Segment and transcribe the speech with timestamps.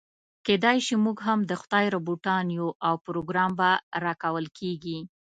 [0.45, 3.69] کيداشي موږ هم د خدای روباټان يو او پروګرام به
[4.03, 4.97] راکول کېږي.